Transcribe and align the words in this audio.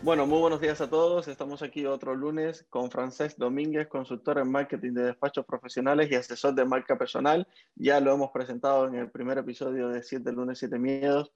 Bueno, 0.00 0.28
muy 0.28 0.38
buenos 0.38 0.60
días 0.60 0.80
a 0.80 0.88
todos. 0.88 1.26
Estamos 1.26 1.60
aquí 1.60 1.84
otro 1.84 2.14
lunes 2.14 2.64
con 2.70 2.88
Francesc 2.88 3.36
Domínguez, 3.36 3.88
consultor 3.88 4.38
en 4.38 4.50
marketing 4.50 4.92
de 4.92 5.02
despachos 5.02 5.44
profesionales 5.44 6.08
y 6.10 6.14
asesor 6.14 6.54
de 6.54 6.64
marca 6.64 6.96
personal. 6.96 7.48
Ya 7.74 7.98
lo 7.98 8.14
hemos 8.14 8.30
presentado 8.30 8.86
en 8.86 8.94
el 8.94 9.10
primer 9.10 9.38
episodio 9.38 9.88
de 9.88 10.04
7 10.04 10.30
lunes, 10.32 10.60
7 10.60 10.78
miedos, 10.78 11.32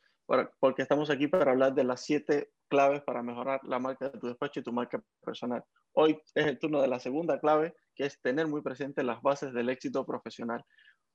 porque 0.61 0.83
estamos 0.83 1.11
aquí 1.11 1.27
para 1.27 1.51
hablar 1.51 1.75
de 1.75 1.83
las 1.83 2.05
7 2.05 2.53
claves 2.69 3.03
para 3.03 3.23
mejorar 3.23 3.61
la 3.65 3.81
marca 3.81 4.09
de 4.09 4.19
tu 4.19 4.29
despacho 4.29 4.61
y 4.61 4.63
tu 4.63 4.73
marca 4.73 5.03
personal. 5.25 5.65
Hoy 5.93 6.23
es 6.35 6.47
el 6.47 6.59
turno 6.61 6.81
de 6.81 6.89
la 6.89 7.01
segunda 7.01 7.41
clave, 7.41 7.75
que 7.97 8.07
es 8.07 8.21
tener 8.23 8.47
muy 8.47 8.63
presente 8.63 9.03
las 9.03 9.21
bases 9.23 9.53
del 9.53 9.71
éxito 9.71 10.07
profesional. 10.07 10.65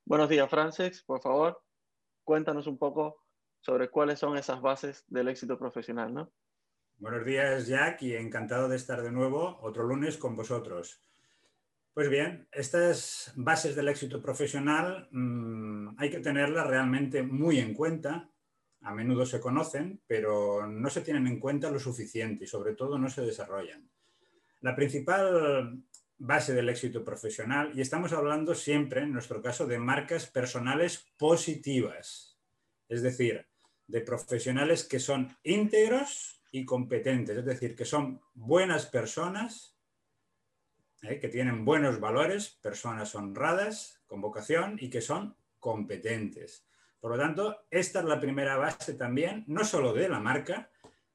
Buenos 0.05 0.27
días, 0.27 0.49
Francesc. 0.49 1.05
Por 1.05 1.21
favor, 1.21 1.63
cuéntanos 2.25 2.67
un 2.67 2.77
poco 2.77 3.23
sobre 3.61 3.89
cuáles 3.89 4.19
son 4.19 4.37
esas 4.37 4.61
bases 4.61 5.05
del 5.07 5.29
éxito 5.29 5.57
profesional, 5.57 6.13
¿no? 6.13 6.29
Buenos 6.99 7.27
días, 7.27 7.67
Jack, 7.67 8.01
y 8.01 8.15
encantado 8.15 8.67
de 8.67 8.75
estar 8.75 9.03
de 9.03 9.11
nuevo 9.11 9.59
otro 9.61 9.83
lunes 9.83 10.17
con 10.17 10.35
vosotros. 10.35 10.99
Pues 11.93 12.09
bien, 12.09 12.47
estas 12.51 13.33
bases 13.35 13.75
del 13.75 13.89
éxito 13.89 14.19
profesional 14.19 15.07
mmm, 15.11 15.89
hay 15.99 16.09
que 16.09 16.21
tenerlas 16.21 16.65
realmente 16.65 17.21
muy 17.21 17.59
en 17.59 17.75
cuenta. 17.75 18.31
A 18.81 18.95
menudo 18.95 19.27
se 19.27 19.39
conocen, 19.39 20.01
pero 20.07 20.65
no 20.65 20.89
se 20.89 21.01
tienen 21.01 21.27
en 21.27 21.39
cuenta 21.39 21.69
lo 21.69 21.77
suficiente 21.77 22.45
y 22.45 22.47
sobre 22.47 22.73
todo 22.73 22.97
no 22.97 23.11
se 23.11 23.21
desarrollan. 23.21 23.87
La 24.61 24.75
principal 24.75 25.79
base 26.17 26.55
del 26.55 26.69
éxito 26.69 27.03
profesional, 27.03 27.73
y 27.75 27.81
estamos 27.81 28.11
hablando 28.11 28.55
siempre, 28.55 29.01
en 29.03 29.13
nuestro 29.13 29.39
caso, 29.39 29.67
de 29.67 29.77
marcas 29.77 30.25
personales 30.25 31.05
positivas, 31.15 32.39
es 32.89 33.03
decir, 33.03 33.45
de 33.85 34.01
profesionales 34.01 34.83
que 34.83 34.99
son 34.99 35.37
íntegros 35.43 36.36
y 36.51 36.65
competentes, 36.65 37.37
es 37.37 37.45
decir, 37.45 37.75
que 37.75 37.85
son 37.85 38.21
buenas 38.33 38.85
personas, 38.85 39.77
¿eh? 41.01 41.19
que 41.19 41.29
tienen 41.29 41.65
buenos 41.65 41.99
valores, 41.99 42.49
personas 42.61 43.13
honradas, 43.15 44.01
con 44.07 44.21
vocación 44.21 44.77
y 44.79 44.89
que 44.89 45.01
son 45.01 45.35
competentes. 45.59 46.65
Por 46.99 47.11
lo 47.11 47.17
tanto, 47.17 47.65
esta 47.69 47.99
es 47.99 48.05
la 48.05 48.19
primera 48.19 48.57
base 48.57 48.93
también, 48.93 49.43
no 49.47 49.63
solo 49.63 49.93
de 49.93 50.09
la 50.09 50.19
marca, 50.19 50.69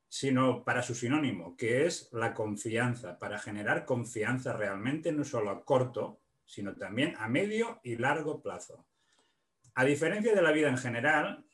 sino 0.08 0.62
para 0.62 0.83
su 0.83 0.94
sinónimo, 0.94 1.56
que 1.56 1.86
es 1.86 2.11
la 2.12 2.34
confianza, 2.34 3.19
para 3.19 3.39
generar 3.39 3.86
confianza 3.86 4.52
realmente, 4.52 5.11
no 5.11 5.24
solo 5.24 5.50
a 5.50 5.64
corto, 5.64 6.20
sino 6.44 6.74
también 6.77 7.14
a 7.19 7.28
medio 7.28 7.80
y 7.83 7.96
largo 7.96 8.42
plazo. 8.42 8.84
A 9.74 9.84
diferencia 9.84 10.34
de 10.34 10.42
la 10.42 10.52
vida 10.52 10.69
en 10.69 10.77
general, 10.77 11.46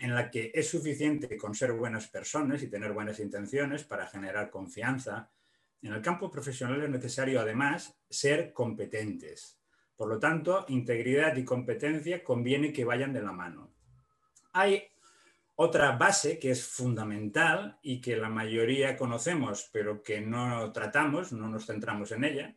en 0.00 0.14
la 0.14 0.30
que 0.30 0.50
es 0.54 0.68
suficiente 0.68 1.36
con 1.36 1.54
ser 1.54 1.72
buenas 1.72 2.08
personas 2.08 2.62
y 2.62 2.68
tener 2.68 2.92
buenas 2.92 3.20
intenciones 3.20 3.84
para 3.84 4.06
generar 4.06 4.50
confianza. 4.50 5.30
En 5.82 5.92
el 5.92 6.00
campo 6.00 6.30
profesional 6.30 6.82
es 6.82 6.90
necesario 6.90 7.40
además 7.40 7.98
ser 8.08 8.52
competentes. 8.54 9.60
Por 9.94 10.08
lo 10.08 10.18
tanto, 10.18 10.64
integridad 10.68 11.36
y 11.36 11.44
competencia 11.44 12.24
conviene 12.24 12.72
que 12.72 12.86
vayan 12.86 13.12
de 13.12 13.22
la 13.22 13.32
mano. 13.32 13.74
Hay 14.54 14.84
otra 15.56 15.92
base 15.92 16.38
que 16.38 16.52
es 16.52 16.66
fundamental 16.66 17.78
y 17.82 18.00
que 18.00 18.16
la 18.16 18.30
mayoría 18.30 18.96
conocemos, 18.96 19.68
pero 19.70 20.02
que 20.02 20.22
no 20.22 20.72
tratamos, 20.72 21.32
no 21.32 21.50
nos 21.50 21.66
centramos 21.66 22.12
en 22.12 22.24
ella, 22.24 22.56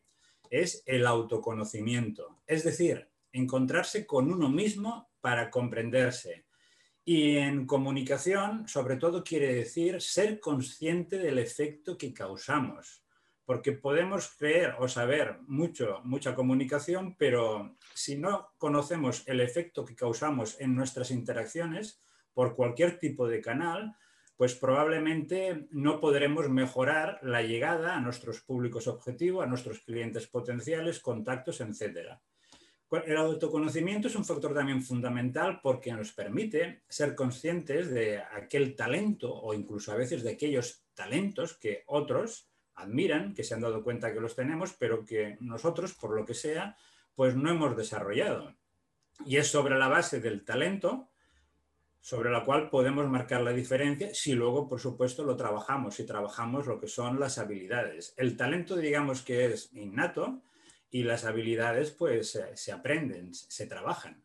es 0.50 0.84
el 0.86 1.06
autoconocimiento. 1.06 2.42
Es 2.48 2.64
decir, 2.64 3.10
encontrarse 3.34 4.06
con 4.08 4.32
uno 4.32 4.48
mismo 4.48 5.10
para 5.20 5.52
comprenderse, 5.52 6.46
y 7.06 7.38
en 7.38 7.66
comunicación, 7.66 8.68
sobre 8.68 8.96
todo, 8.96 9.24
quiere 9.24 9.54
decir 9.54 10.02
ser 10.02 10.40
consciente 10.40 11.18
del 11.18 11.38
efecto 11.38 11.98
que 11.98 12.14
causamos, 12.14 13.04
porque 13.46 13.74
podemos 13.74 14.34
creer 14.38 14.76
o 14.80 14.88
saber 14.88 15.38
mucho, 15.48 16.00
mucha 16.06 16.34
comunicación, 16.34 17.16
pero 17.18 17.76
si 17.94 18.16
no 18.16 18.52
conocemos 18.58 19.24
el 19.28 19.42
efecto 19.42 19.84
que 19.84 19.96
causamos 19.96 20.60
en 20.62 20.76
nuestras 20.76 21.12
interacciones 21.12 22.02
por 22.34 22.56
cualquier 22.56 22.98
tipo 23.00 23.28
de 23.28 23.42
canal, 23.42 23.96
pues 24.38 24.56
probablemente 24.56 25.68
no 25.72 26.00
podremos 26.00 26.50
mejorar 26.50 27.20
la 27.22 27.42
llegada 27.42 27.96
a 27.96 28.02
nuestros 28.02 28.42
públicos 28.42 28.88
objetivos, 28.88 29.44
a 29.44 29.48
nuestros 29.48 29.82
clientes 29.82 30.28
potenciales, 30.28 31.00
contactos, 31.00 31.62
etcétera. 31.62 32.22
El 33.06 33.18
autoconocimiento 33.18 34.08
es 34.08 34.16
un 34.16 34.26
factor 34.26 34.54
también 34.54 34.82
fundamental 34.84 35.60
porque 35.62 35.92
nos 35.94 36.12
permite 36.12 36.84
ser 36.88 37.16
conscientes 37.16 37.90
de 37.90 38.20
aquel 38.20 38.76
talento 38.76 39.34
o 39.34 39.54
incluso 39.54 39.92
a 39.92 39.96
veces 39.96 40.24
de 40.24 40.32
aquellos 40.32 40.84
talentos 40.94 41.58
que 41.58 41.84
otros 41.88 42.50
admiran, 42.76 43.34
que 43.34 43.44
se 43.44 43.54
han 43.54 43.62
dado 43.62 43.84
cuenta 43.84 44.14
que 44.14 44.20
los 44.20 44.36
tenemos, 44.36 44.74
pero 44.74 45.06
que 45.06 45.38
nosotros, 45.40 45.94
por 45.94 46.16
lo 46.16 46.26
que 46.26 46.34
sea, 46.34 46.78
pues 47.16 47.36
no 47.36 47.50
hemos 47.50 47.76
desarrollado. 47.76 48.56
Y 49.26 49.38
es 49.38 49.48
sobre 49.48 49.78
la 49.78 49.88
base 49.88 50.20
del 50.20 50.44
talento 50.44 51.10
sobre 52.04 52.30
la 52.32 52.44
cual 52.44 52.70
podemos 52.70 53.08
marcar 53.10 53.40
la 53.42 53.54
diferencia 53.54 54.14
si 54.14 54.34
luego, 54.34 54.68
por 54.68 54.78
supuesto, 54.82 55.24
lo 55.24 55.38
trabajamos, 55.38 55.96
si 55.96 56.06
trabajamos 56.06 56.68
lo 56.68 56.78
que 56.78 56.90
son 56.90 57.18
las 57.18 57.38
habilidades. 57.38 58.14
El 58.18 58.36
talento, 58.36 58.76
digamos 58.76 59.22
que 59.22 59.46
es 59.46 59.72
innato, 59.74 60.42
y 60.94 61.02
las 61.02 61.26
habilidades 61.26 61.90
pues 61.90 62.40
se 62.54 62.72
aprenden, 62.72 63.34
se 63.34 63.66
trabajan. 63.66 64.24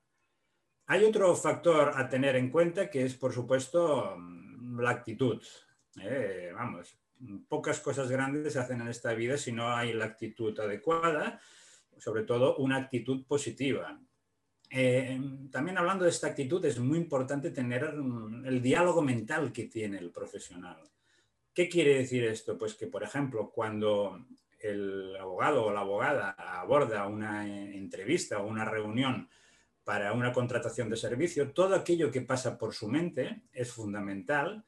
Hay 0.84 1.02
otro 1.02 1.34
factor 1.34 1.92
a 1.96 2.10
tener 2.10 2.36
en 2.36 2.50
cuenta 2.50 2.90
que 2.90 3.06
es, 3.06 3.14
por 3.14 3.32
supuesto, 3.32 4.14
mm, 4.18 4.78
la 4.78 4.90
actitud. 4.90 5.42
¿eh? 6.02 6.52
vamos, 6.54 6.94
pocas 7.48 7.80
cosas 7.80 8.10
grandes 8.10 8.52
se 8.52 8.58
hacen 8.58 8.82
en 8.82 8.88
esta 8.88 9.14
vida 9.14 9.38
si 9.38 9.50
no 9.50 9.74
hay 9.74 9.94
la 9.94 10.04
actitud 10.04 10.58
adecuada, 10.60 11.40
sobre 11.96 12.24
todo 12.24 12.56
una 12.58 12.76
actitud 12.76 13.24
positiva. 13.24 13.98
Eh, 14.70 15.18
también 15.50 15.78
hablando 15.78 16.04
de 16.04 16.10
esta 16.10 16.26
actitud, 16.26 16.62
es 16.66 16.78
muy 16.78 16.98
importante 16.98 17.50
tener 17.50 17.94
mm, 17.94 18.44
el 18.44 18.60
diálogo 18.60 19.00
mental 19.00 19.52
que 19.52 19.64
tiene 19.64 19.96
el 19.96 20.10
profesional. 20.10 20.82
¿Qué 21.54 21.66
quiere 21.66 21.94
decir 21.94 22.24
esto? 22.24 22.58
Pues 22.58 22.74
que, 22.74 22.88
por 22.88 23.02
ejemplo, 23.02 23.50
cuando 23.50 24.26
el 24.58 25.16
abogado 25.16 25.64
o 25.66 25.72
la 25.72 25.80
abogada 25.80 26.30
aborda 26.32 27.06
una 27.06 27.46
entrevista 27.46 28.38
o 28.38 28.46
una 28.46 28.64
reunión 28.64 29.28
para 29.84 30.12
una 30.12 30.32
contratación 30.32 30.90
de 30.90 30.96
servicio, 30.96 31.52
todo 31.52 31.74
aquello 31.74 32.10
que 32.10 32.20
pasa 32.20 32.58
por 32.58 32.74
su 32.74 32.88
mente 32.88 33.44
es 33.52 33.72
fundamental 33.72 34.64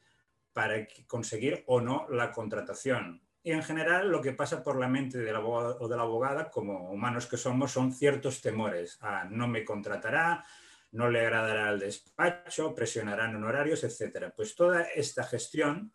para 0.52 0.86
conseguir 1.06 1.62
o 1.66 1.80
no 1.80 2.06
la 2.08 2.32
contratación. 2.32 3.22
Y 3.42 3.52
en 3.52 3.62
general 3.62 4.10
lo 4.10 4.20
que 4.20 4.32
pasa 4.32 4.62
por 4.62 4.78
la 4.78 4.88
mente 4.88 5.18
del 5.18 5.36
abogado 5.36 5.76
o 5.80 5.88
de 5.88 5.96
la 5.96 6.02
abogada, 6.02 6.50
como 6.50 6.90
humanos 6.90 7.26
que 7.26 7.36
somos, 7.36 7.72
son 7.72 7.92
ciertos 7.92 8.40
temores. 8.40 8.98
a 9.00 9.24
no 9.24 9.48
me 9.48 9.64
contratará, 9.64 10.44
no 10.92 11.08
le 11.08 11.20
agradará 11.20 11.68
al 11.68 11.78
despacho, 11.78 12.74
presionarán 12.74 13.36
honorarios, 13.36 13.84
etc. 13.84 14.32
Pues 14.34 14.54
toda 14.54 14.82
esta 14.82 15.24
gestión, 15.24 15.92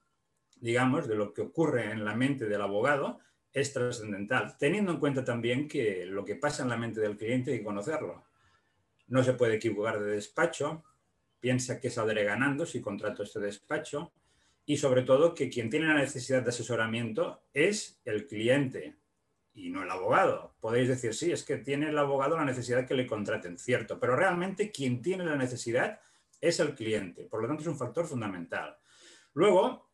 digamos, 0.55 1.07
de 1.07 1.15
lo 1.15 1.33
que 1.33 1.41
ocurre 1.41 1.91
en 1.91 2.05
la 2.05 2.15
mente 2.15 2.45
del 2.45 2.61
abogado, 2.61 3.19
es 3.55 3.71
trascendental, 3.71 4.57
teniendo 4.57 4.91
en 4.91 4.99
cuenta 4.99 5.23
también 5.23 5.69
que 5.69 6.05
lo 6.05 6.25
que 6.25 6.35
pasa 6.35 6.63
en 6.63 6.69
la 6.69 6.75
mente 6.75 6.99
del 6.99 7.15
cliente 7.15 7.53
hay 7.53 7.59
que 7.59 7.63
conocerlo. 7.63 8.25
No 9.07 9.23
se 9.23 9.31
puede 9.31 9.55
equivocar 9.55 9.97
de 10.01 10.11
despacho, 10.11 10.83
piensa 11.39 11.79
que 11.79 11.89
saldré 11.89 12.25
ganando 12.25 12.65
si 12.65 12.81
contrato 12.81 13.23
este 13.23 13.39
despacho 13.39 14.11
y 14.65 14.75
sobre 14.75 15.03
todo 15.03 15.33
que 15.33 15.49
quien 15.49 15.69
tiene 15.69 15.87
la 15.87 15.93
necesidad 15.93 16.43
de 16.43 16.49
asesoramiento 16.49 17.43
es 17.53 18.01
el 18.03 18.27
cliente 18.27 18.97
y 19.53 19.69
no 19.69 19.83
el 19.83 19.89
abogado. 19.89 20.53
Podéis 20.59 20.89
decir, 20.89 21.13
sí, 21.13 21.31
es 21.31 21.45
que 21.45 21.55
tiene 21.55 21.87
el 21.87 21.97
abogado 21.97 22.35
la 22.35 22.43
necesidad 22.43 22.85
que 22.85 22.93
le 22.93 23.07
contraten, 23.07 23.57
cierto, 23.57 24.01
pero 24.01 24.17
realmente 24.17 24.69
quien 24.69 25.01
tiene 25.01 25.23
la 25.23 25.37
necesidad 25.37 26.01
es 26.41 26.59
el 26.59 26.75
cliente, 26.75 27.23
por 27.23 27.41
lo 27.41 27.47
tanto 27.47 27.61
es 27.61 27.67
un 27.67 27.77
factor 27.77 28.05
fundamental. 28.05 28.77
Luego, 29.33 29.91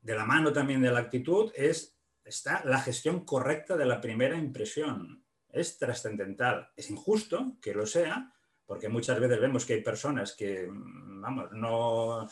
de 0.00 0.14
la 0.14 0.24
mano 0.24 0.50
también 0.50 0.80
de 0.80 0.90
la 0.90 1.00
actitud, 1.00 1.52
es 1.54 1.95
está 2.26 2.62
la 2.64 2.80
gestión 2.80 3.24
correcta 3.24 3.76
de 3.76 3.86
la 3.86 4.00
primera 4.00 4.36
impresión. 4.36 5.24
Es 5.50 5.78
trascendental. 5.78 6.70
Es 6.76 6.90
injusto 6.90 7.56
que 7.62 7.74
lo 7.74 7.86
sea, 7.86 8.32
porque 8.66 8.88
muchas 8.88 9.18
veces 9.20 9.40
vemos 9.40 9.64
que 9.64 9.74
hay 9.74 9.82
personas 9.82 10.34
que, 10.34 10.68
vamos, 10.68 11.50
no 11.52 12.28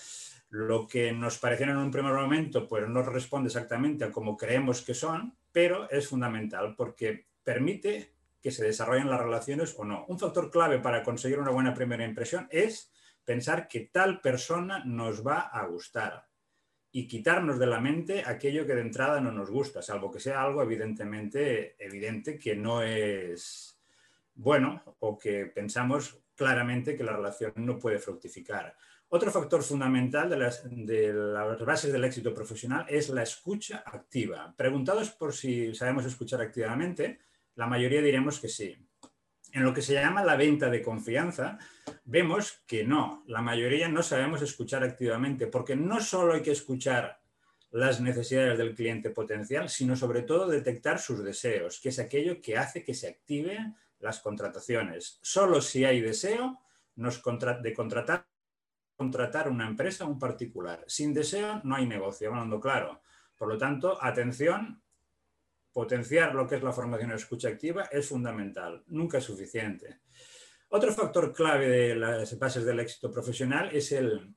lo 0.50 0.86
que 0.86 1.12
nos 1.12 1.38
parecieron 1.38 1.76
en 1.76 1.84
un 1.84 1.90
primer 1.90 2.12
momento, 2.12 2.68
pues 2.68 2.88
no 2.88 3.02
responde 3.02 3.48
exactamente 3.48 4.04
a 4.04 4.12
como 4.12 4.36
creemos 4.36 4.82
que 4.82 4.94
son, 4.94 5.36
pero 5.50 5.88
es 5.90 6.08
fundamental 6.08 6.74
porque 6.76 7.28
permite 7.42 8.14
que 8.40 8.50
se 8.50 8.64
desarrollen 8.64 9.10
las 9.10 9.20
relaciones 9.20 9.74
o 9.78 9.84
no. 9.84 10.04
Un 10.08 10.18
factor 10.18 10.50
clave 10.50 10.78
para 10.78 11.02
conseguir 11.02 11.38
una 11.38 11.50
buena 11.50 11.74
primera 11.74 12.04
impresión 12.04 12.46
es 12.50 12.92
pensar 13.24 13.68
que 13.68 13.88
tal 13.92 14.20
persona 14.20 14.84
nos 14.84 15.26
va 15.26 15.40
a 15.40 15.66
gustar 15.66 16.26
y 16.96 17.08
quitarnos 17.08 17.58
de 17.58 17.66
la 17.66 17.80
mente 17.80 18.22
aquello 18.24 18.64
que 18.64 18.76
de 18.76 18.82
entrada 18.82 19.20
no 19.20 19.32
nos 19.32 19.50
gusta, 19.50 19.82
salvo 19.82 20.12
que 20.12 20.20
sea 20.20 20.40
algo 20.40 20.62
evidentemente 20.62 21.74
evidente 21.84 22.38
que 22.38 22.54
no 22.54 22.84
es 22.84 23.80
bueno 24.32 24.80
o 25.00 25.18
que 25.18 25.46
pensamos 25.46 26.22
claramente 26.36 26.96
que 26.96 27.02
la 27.02 27.16
relación 27.16 27.52
no 27.56 27.80
puede 27.80 27.98
fructificar. 27.98 28.76
Otro 29.08 29.32
factor 29.32 29.64
fundamental 29.64 30.30
de 30.30 30.36
las, 30.36 30.62
de 30.70 31.12
las, 31.12 31.58
bases 31.64 31.92
del 31.92 32.04
éxito 32.04 32.32
profesional 32.32 32.86
es 32.88 33.08
la 33.08 33.24
escucha 33.24 33.82
activa. 33.84 34.54
Preguntados 34.56 35.10
por 35.10 35.34
si 35.34 35.74
sabemos 35.74 36.04
escuchar 36.04 36.42
activamente, 36.42 37.18
la 37.56 37.66
mayoría 37.66 38.02
diremos 38.02 38.38
que 38.38 38.48
sí. 38.48 38.76
En 39.54 39.62
lo 39.62 39.72
que 39.72 39.82
se 39.82 39.94
llama 39.94 40.24
la 40.24 40.34
venta 40.34 40.68
de 40.68 40.82
confianza, 40.82 41.58
vemos 42.04 42.64
que 42.66 42.82
no, 42.82 43.22
la 43.28 43.40
mayoría 43.40 43.88
no 43.88 44.02
sabemos 44.02 44.42
escuchar 44.42 44.82
activamente, 44.82 45.46
porque 45.46 45.76
no 45.76 46.00
solo 46.00 46.34
hay 46.34 46.42
que 46.42 46.50
escuchar 46.50 47.20
las 47.70 48.00
necesidades 48.00 48.58
del 48.58 48.74
cliente 48.74 49.10
potencial, 49.10 49.68
sino 49.68 49.94
sobre 49.94 50.22
todo 50.22 50.48
detectar 50.48 50.98
sus 50.98 51.22
deseos, 51.22 51.78
que 51.80 51.90
es 51.90 52.00
aquello 52.00 52.40
que 52.40 52.58
hace 52.58 52.82
que 52.82 52.94
se 52.94 53.06
activen 53.06 53.76
las 54.00 54.18
contrataciones. 54.18 55.20
Solo 55.22 55.60
si 55.60 55.84
hay 55.84 56.00
deseo 56.00 56.58
nos 56.96 57.22
de 57.62 57.74
contratar, 57.74 58.26
contratar 58.96 59.48
una 59.48 59.68
empresa 59.68 60.04
o 60.04 60.08
un 60.08 60.18
particular. 60.18 60.82
Sin 60.88 61.14
deseo 61.14 61.60
no 61.62 61.76
hay 61.76 61.86
negocio, 61.86 62.28
hablando 62.28 62.58
claro. 62.58 63.02
Por 63.36 63.46
lo 63.46 63.56
tanto, 63.56 64.02
atención, 64.02 64.82
potenciar 65.74 66.34
lo 66.34 66.46
que 66.46 66.54
es 66.54 66.62
la 66.62 66.72
formación 66.72 67.10
de 67.10 67.16
escucha 67.16 67.48
activa 67.48 67.82
es 67.92 68.08
fundamental, 68.08 68.82
nunca 68.86 69.18
es 69.18 69.24
suficiente. 69.24 69.98
Otro 70.68 70.92
factor 70.92 71.32
clave 71.34 71.68
de 71.68 71.94
las 71.96 72.38
bases 72.38 72.64
del 72.64 72.80
éxito 72.80 73.10
profesional 73.10 73.68
es 73.72 73.92
el 73.92 74.34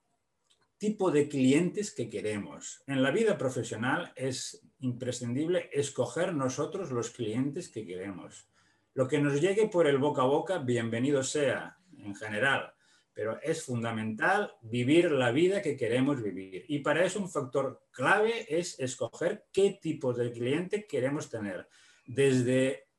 tipo 0.77 1.11
de 1.11 1.29
clientes 1.29 1.93
que 1.93 2.09
queremos. 2.09 2.83
En 2.87 3.01
la 3.01 3.11
vida 3.11 3.37
profesional 3.37 4.11
es 4.15 4.61
imprescindible 4.79 5.69
escoger 5.71 6.33
nosotros 6.33 6.91
los 6.91 7.11
clientes 7.11 7.69
que 7.69 7.85
queremos. 7.85 8.49
Lo 8.93 9.07
que 9.07 9.19
nos 9.19 9.39
llegue 9.39 9.67
por 9.67 9.87
el 9.87 9.99
boca 9.99 10.23
a 10.23 10.25
boca, 10.25 10.57
bienvenido 10.57 11.23
sea, 11.23 11.77
en 11.99 12.15
general, 12.15 12.73
pero 13.17 13.39
es 13.41 13.63
fundamental 13.63 14.53
vivir 14.61 15.09
la 15.11 15.31
vida 15.31 15.59
que 15.63 15.75
queremos 15.75 16.21
vivir. 16.21 16.65
Y 16.67 16.81
para 16.81 17.03
eso 17.03 17.19
un 17.19 17.31
factor 17.31 17.87
clave 17.89 18.45
es 18.47 18.79
escoger 18.79 19.45
qué 19.51 19.79
tipo 19.81 20.13
de 20.13 20.31
cliente 20.31 20.85
queremos 20.85 21.27
tener. 21.27 21.67
Desde 22.05 22.89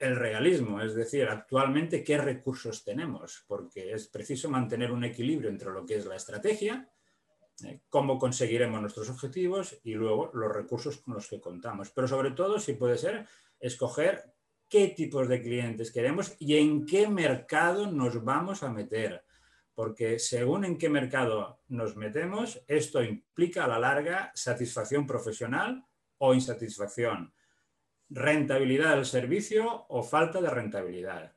el 0.00 0.16
realismo, 0.16 0.80
es 0.80 0.96
decir, 0.96 1.28
actualmente 1.28 2.02
qué 2.02 2.18
recursos 2.18 2.82
tenemos, 2.82 3.44
porque 3.46 3.92
es 3.92 4.08
preciso 4.08 4.50
mantener 4.50 4.90
un 4.90 5.04
equilibrio 5.04 5.48
entre 5.48 5.70
lo 5.70 5.86
que 5.86 5.94
es 5.94 6.06
la 6.06 6.16
estrategia, 6.16 6.90
eh, 7.64 7.82
cómo 7.88 8.18
conseguiremos 8.18 8.80
nuestros 8.80 9.08
objetivos 9.10 9.78
y 9.84 9.94
luego 9.94 10.32
los 10.34 10.52
recursos 10.52 10.98
con 10.98 11.14
los 11.14 11.28
que 11.28 11.40
contamos. 11.40 11.90
Pero 11.90 12.08
sobre 12.08 12.32
todo, 12.32 12.58
si 12.58 12.72
puede 12.72 12.98
ser, 12.98 13.28
escoger 13.60 14.24
qué 14.68 14.88
tipos 14.88 15.28
de 15.28 15.40
clientes 15.40 15.92
queremos 15.92 16.34
y 16.40 16.56
en 16.56 16.84
qué 16.84 17.06
mercado 17.06 17.92
nos 17.92 18.24
vamos 18.24 18.64
a 18.64 18.72
meter. 18.72 19.22
Porque 19.78 20.18
según 20.18 20.64
en 20.64 20.76
qué 20.76 20.88
mercado 20.88 21.60
nos 21.68 21.94
metemos, 21.94 22.60
esto 22.66 23.00
implica 23.00 23.62
a 23.62 23.68
la 23.68 23.78
larga 23.78 24.32
satisfacción 24.34 25.06
profesional 25.06 25.86
o 26.16 26.34
insatisfacción, 26.34 27.32
rentabilidad 28.08 28.96
del 28.96 29.06
servicio 29.06 29.86
o 29.88 30.02
falta 30.02 30.40
de 30.40 30.50
rentabilidad. 30.50 31.32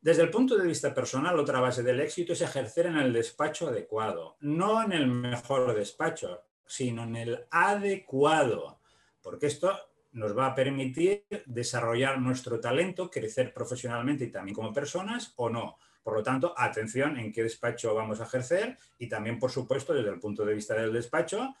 Desde 0.00 0.22
el 0.22 0.30
punto 0.30 0.56
de 0.56 0.66
vista 0.66 0.94
personal, 0.94 1.38
otra 1.38 1.60
base 1.60 1.82
del 1.82 2.00
éxito 2.00 2.32
es 2.32 2.40
ejercer 2.40 2.86
en 2.86 2.96
el 2.96 3.12
despacho 3.12 3.68
adecuado, 3.68 4.38
no 4.40 4.82
en 4.82 4.92
el 4.92 5.06
mejor 5.06 5.74
despacho, 5.74 6.44
sino 6.64 7.02
en 7.02 7.16
el 7.16 7.46
adecuado, 7.50 8.80
porque 9.20 9.48
esto 9.48 9.78
nos 10.12 10.34
va 10.34 10.46
a 10.46 10.54
permitir 10.54 11.26
desarrollar 11.44 12.18
nuestro 12.18 12.58
talento, 12.58 13.10
crecer 13.10 13.52
profesionalmente 13.52 14.24
y 14.24 14.30
también 14.30 14.54
como 14.54 14.72
personas 14.72 15.34
o 15.36 15.50
no. 15.50 15.76
Por 16.02 16.14
lo 16.14 16.22
tanto, 16.22 16.54
atención 16.56 17.18
en 17.18 17.32
qué 17.32 17.42
despacho 17.42 17.94
vamos 17.94 18.20
a 18.20 18.24
ejercer 18.24 18.76
y 18.98 19.08
también, 19.08 19.38
por 19.38 19.50
supuesto, 19.50 19.94
desde 19.94 20.10
el 20.10 20.18
punto 20.18 20.44
de 20.44 20.54
vista 20.54 20.74
del 20.74 20.92
despacho, 20.92 21.54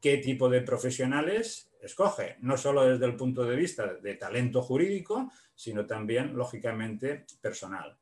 qué 0.00 0.18
tipo 0.18 0.48
de 0.48 0.62
profesionales 0.62 1.70
escoge, 1.80 2.36
no 2.40 2.56
solo 2.56 2.84
desde 2.84 3.06
el 3.06 3.16
punto 3.16 3.44
de 3.44 3.56
vista 3.56 3.94
de 3.94 4.14
talento 4.14 4.62
jurídico, 4.62 5.30
sino 5.54 5.86
también, 5.86 6.36
lógicamente, 6.36 7.26
personal. 7.40 7.98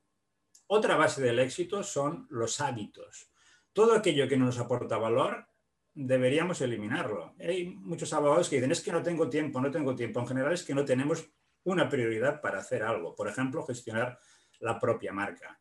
Otra 0.67 0.97
base 0.97 1.23
del 1.23 1.39
éxito 1.39 1.83
son 1.83 2.27
los 2.31 2.61
hábitos. 2.61 3.31
Todo 3.73 3.95
aquello 3.95 4.29
que 4.29 4.37
nos 4.37 4.59
aporta 4.59 4.99
valor 4.99 5.47
deberíamos 5.95 6.61
eliminarlo. 6.61 7.35
Hay 7.41 7.67
muchos 7.67 8.13
abogados 8.13 8.49
que 8.49 8.57
dicen, 8.57 8.73
es 8.73 8.81
que 8.81 8.93
no 8.93 9.03
tengo 9.03 9.29
tiempo, 9.29 9.61
no 9.61 9.71
tengo 9.71 9.95
tiempo. 9.95 10.21
En 10.21 10.27
general 10.27 10.53
es 10.53 10.63
que 10.63 10.75
no 10.75 10.85
tenemos 10.85 11.29
una 11.65 11.89
prioridad 11.89 12.41
para 12.41 12.59
hacer 12.59 12.83
algo. 12.83 13.15
Por 13.15 13.29
ejemplo, 13.29 13.65
gestionar 13.65 14.19
la 14.61 14.79
propia 14.79 15.13
marca. 15.13 15.61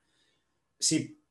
Si, 0.79 1.21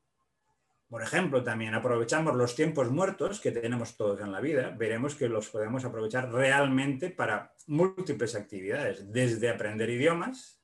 por 0.87 1.01
ejemplo, 1.01 1.43
también 1.43 1.73
aprovechamos 1.73 2.35
los 2.35 2.55
tiempos 2.55 2.89
muertos 2.91 3.39
que 3.39 3.51
tenemos 3.51 3.97
todos 3.97 4.21
en 4.21 4.31
la 4.31 4.39
vida, 4.39 4.69
veremos 4.77 5.15
que 5.15 5.27
los 5.27 5.49
podemos 5.49 5.83
aprovechar 5.85 6.31
realmente 6.31 7.09
para 7.09 7.53
múltiples 7.67 8.35
actividades, 8.35 9.11
desde 9.11 9.49
aprender 9.49 9.89
idiomas, 9.89 10.61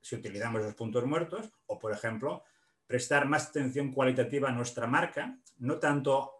si 0.00 0.16
utilizamos 0.16 0.62
los 0.62 0.74
puntos 0.74 1.04
muertos, 1.06 1.52
o, 1.66 1.78
por 1.78 1.92
ejemplo, 1.92 2.42
prestar 2.86 3.26
más 3.26 3.48
atención 3.48 3.92
cualitativa 3.92 4.48
a 4.48 4.52
nuestra 4.52 4.86
marca, 4.86 5.38
no 5.58 5.78
tanto 5.78 6.32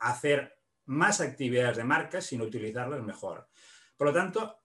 hacer 0.00 0.58
más 0.84 1.20
actividades 1.20 1.78
de 1.78 1.84
marca 1.84 2.20
sin 2.20 2.42
utilizarlas 2.42 3.02
mejor. 3.02 3.48
Por 3.96 4.08
lo 4.08 4.12
tanto, 4.12 4.60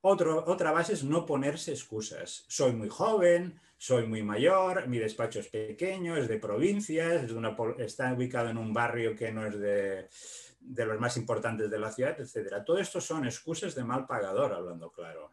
otra 0.00 0.72
base 0.72 0.94
es 0.94 1.04
no 1.04 1.26
ponerse 1.26 1.72
excusas. 1.72 2.44
Soy 2.48 2.72
muy 2.72 2.88
joven, 2.88 3.60
soy 3.78 4.06
muy 4.06 4.22
mayor, 4.22 4.88
mi 4.88 4.98
despacho 4.98 5.40
es 5.40 5.48
pequeño, 5.48 6.16
es 6.16 6.28
de 6.28 6.38
provincias, 6.38 7.26
está 7.78 8.12
ubicado 8.14 8.48
en 8.48 8.58
un 8.58 8.72
barrio 8.72 9.14
que 9.14 9.30
no 9.32 9.46
es 9.46 9.58
de, 9.58 10.08
los 10.84 10.98
más 10.98 11.16
importantes 11.16 11.70
de 11.70 11.78
la 11.78 11.92
ciudad, 11.92 12.18
etc. 12.18 12.64
Todo 12.64 12.78
esto 12.78 13.00
son 13.00 13.26
excusas 13.26 13.74
de 13.74 13.84
mal 13.84 14.06
pagador, 14.06 14.54
hablando 14.54 14.90
claro. 14.90 15.30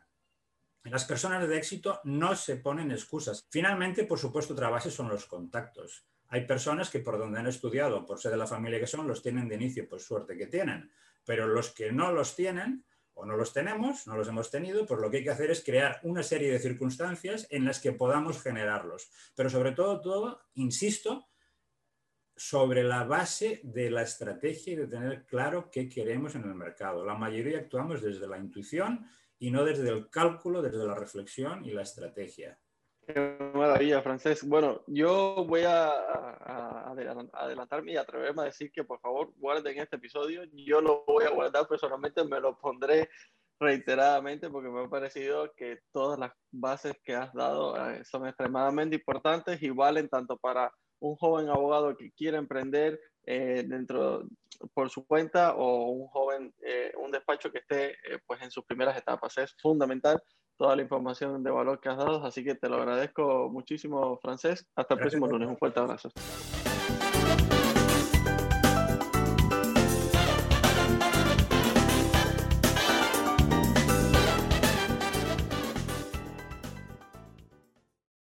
Las 0.83 1.05
personas 1.05 1.47
de 1.47 1.57
éxito 1.57 2.01
no 2.03 2.35
se 2.35 2.57
ponen 2.57 2.91
excusas. 2.91 3.47
Finalmente, 3.49 4.03
por 4.03 4.19
supuesto, 4.19 4.53
otra 4.53 4.69
base 4.69 4.91
son 4.91 5.07
los 5.07 5.25
contactos. 5.25 6.05
Hay 6.27 6.45
personas 6.45 6.89
que 6.89 6.99
por 6.99 7.17
donde 7.17 7.39
han 7.39 7.47
estudiado, 7.47 8.05
por 8.05 8.19
ser 8.19 8.31
de 8.31 8.37
la 8.37 8.47
familia 8.47 8.79
que 8.79 8.87
son, 8.87 9.07
los 9.07 9.21
tienen 9.21 9.47
de 9.47 9.55
inicio, 9.55 9.87
por 9.87 10.01
suerte 10.01 10.35
que 10.35 10.47
tienen. 10.47 10.91
Pero 11.23 11.47
los 11.47 11.69
que 11.69 11.93
no 11.93 12.11
los 12.11 12.35
tienen 12.35 12.83
o 13.15 13.25
no 13.25 13.37
los 13.37 13.53
tenemos, 13.53 14.07
no 14.07 14.17
los 14.17 14.27
hemos 14.27 14.49
tenido, 14.49 14.85
pues 14.85 14.99
lo 14.99 15.09
que 15.09 15.17
hay 15.17 15.23
que 15.23 15.29
hacer 15.29 15.51
es 15.51 15.63
crear 15.63 15.99
una 16.03 16.23
serie 16.23 16.51
de 16.51 16.59
circunstancias 16.59 17.47
en 17.49 17.65
las 17.65 17.79
que 17.79 17.91
podamos 17.91 18.41
generarlos. 18.41 19.09
Pero 19.35 19.49
sobre 19.49 19.71
todo, 19.71 20.01
todo, 20.01 20.41
insisto, 20.55 21.27
sobre 22.35 22.83
la 22.83 23.03
base 23.03 23.61
de 23.63 23.91
la 23.91 24.01
estrategia 24.01 24.73
y 24.73 24.77
de 24.77 24.87
tener 24.87 25.25
claro 25.25 25.69
qué 25.71 25.87
queremos 25.87 26.35
en 26.35 26.43
el 26.43 26.55
mercado. 26.55 27.05
La 27.05 27.15
mayoría 27.15 27.59
actuamos 27.59 28.01
desde 28.01 28.27
la 28.27 28.39
intuición 28.39 29.05
y 29.37 29.51
no 29.51 29.63
desde 29.63 29.89
el 29.89 30.09
cálculo, 30.09 30.61
desde 30.61 30.85
la 30.85 30.95
reflexión 30.95 31.63
y 31.65 31.71
la 31.71 31.83
estrategia. 31.83 32.59
Qué 33.05 33.37
maravilla, 33.53 34.01
Francés. 34.01 34.47
Bueno, 34.47 34.81
yo 34.87 35.43
voy 35.45 35.63
a, 35.65 35.89
adelantarme 37.33 37.93
y 37.93 37.97
atreverme 37.97 38.43
a 38.43 38.45
decir 38.45 38.71
que 38.71 38.83
por 38.85 38.99
favor 39.01 39.33
guarden 39.35 39.79
este 39.79 39.97
episodio. 39.97 40.43
Yo 40.53 40.79
lo 40.79 41.03
voy 41.05 41.25
a 41.25 41.31
guardar 41.31 41.67
personalmente, 41.67 42.23
me 42.23 42.39
lo 42.39 42.57
pondré 42.57 43.09
reiteradamente 43.59 44.49
porque 44.49 44.69
me 44.69 44.83
ha 44.83 44.89
parecido 44.89 45.53
que 45.55 45.79
todas 45.91 46.17
las 46.17 46.31
bases 46.51 46.95
que 47.03 47.15
has 47.15 47.33
dado 47.33 47.75
eh, 47.89 48.03
son 48.05 48.27
extremadamente 48.27 48.95
importantes 48.95 49.61
y 49.61 49.69
valen 49.69 50.07
tanto 50.07 50.37
para 50.37 50.71
un 50.99 51.15
joven 51.15 51.49
abogado 51.49 51.95
que 51.97 52.11
quiere 52.11 52.37
emprender 52.37 52.99
eh, 53.25 53.63
dentro 53.67 54.23
por 54.73 54.89
su 54.89 55.05
cuenta 55.05 55.55
o 55.55 55.89
un 55.91 56.07
joven, 56.07 56.53
eh, 56.61 56.93
un 56.97 57.11
despacho 57.11 57.51
que 57.51 57.59
esté 57.59 57.97
pues 58.25 58.41
en 58.41 58.51
sus 58.51 58.63
primeras 58.65 58.97
etapas. 58.97 59.37
Es 59.37 59.55
fundamental 59.61 60.21
toda 60.57 60.75
la 60.75 60.81
información 60.81 61.43
de 61.43 61.51
valor 61.51 61.79
que 61.79 61.89
has 61.89 61.97
dado, 61.97 62.25
así 62.25 62.43
que 62.43 62.55
te 62.55 62.69
lo 62.69 62.77
agradezco 62.77 63.49
muchísimo, 63.51 64.17
Francés. 64.21 64.65
Hasta 64.75 64.93
el 64.93 64.99
próximo 64.99 65.27
lunes. 65.27 65.49
Un 65.49 65.57
fuerte 65.57 65.79
abrazo. 65.79 66.11